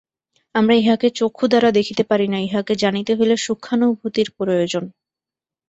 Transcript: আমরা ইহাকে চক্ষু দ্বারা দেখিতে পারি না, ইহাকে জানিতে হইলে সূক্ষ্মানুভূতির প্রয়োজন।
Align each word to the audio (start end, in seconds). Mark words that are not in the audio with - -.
আমরা 0.55 0.73
ইহাকে 0.75 1.07
চক্ষু 1.19 1.45
দ্বারা 1.47 1.69
দেখিতে 1.71 2.03
পারি 2.03 2.27
না, 2.27 2.37
ইহাকে 2.39 2.73
জানিতে 2.75 3.11
হইলে 3.15 3.35
সূক্ষ্মানুভূতির 3.37 4.27
প্রয়োজন। 4.37 4.83